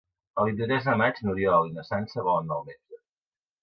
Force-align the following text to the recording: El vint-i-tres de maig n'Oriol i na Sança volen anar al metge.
El 0.43 0.47
vint-i-tres 0.47 0.87
de 0.87 0.95
maig 1.03 1.21
n'Oriol 1.27 1.71
i 1.71 1.77
na 1.79 1.87
Sança 1.93 2.29
volen 2.31 2.53
anar 2.53 2.61
al 2.61 2.71
metge. 2.75 3.03